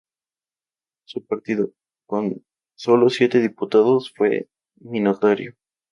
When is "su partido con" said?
1.05-2.43